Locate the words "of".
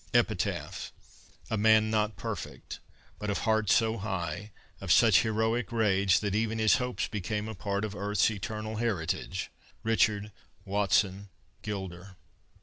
3.29-3.37, 4.79-4.91, 7.85-7.93